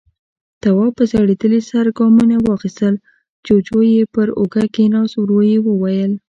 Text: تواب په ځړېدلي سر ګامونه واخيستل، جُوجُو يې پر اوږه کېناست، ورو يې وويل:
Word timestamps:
تواب 0.61 0.91
په 0.97 1.03
ځړېدلي 1.11 1.61
سر 1.69 1.85
ګامونه 1.97 2.35
واخيستل، 2.39 2.95
جُوجُو 3.45 3.79
يې 3.93 4.03
پر 4.13 4.27
اوږه 4.39 4.63
کېناست، 4.75 5.13
ورو 5.17 5.39
يې 5.49 5.57
وويل: 5.67 6.11